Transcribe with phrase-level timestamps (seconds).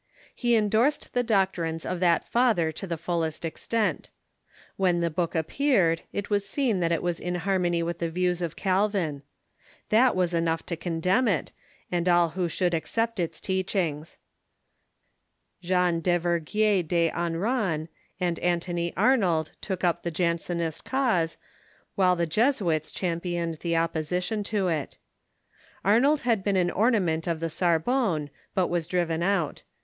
[0.33, 4.09] He endorsed the doctrines of that father to the fullest extent.
[4.75, 8.41] When the book appeared, it was seen that it was in harmony with the views
[8.41, 9.21] of Calvin.
[9.89, 11.51] That was enough to condemn it,
[11.91, 14.17] and all who should accept its teachings.
[15.61, 17.87] Jean Duvergnierde Hauranne
[18.19, 21.37] and Antony Arnold took up the Jansenist cause,
[21.93, 24.97] while the Jesuits championed the opposition to it.
[25.85, 26.71] Arnold 22 338 THE MODERN CHURCH had been an
[27.11, 29.61] ornament of the Sorbonne, but was driven out.